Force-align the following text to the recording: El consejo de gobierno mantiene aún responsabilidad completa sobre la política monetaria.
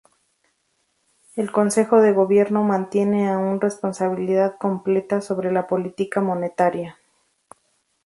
El 1.35 1.51
consejo 1.51 2.01
de 2.01 2.11
gobierno 2.11 2.63
mantiene 2.63 3.29
aún 3.29 3.61
responsabilidad 3.61 4.57
completa 4.57 5.21
sobre 5.21 5.51
la 5.51 5.67
política 5.67 6.21
monetaria. 6.21 6.97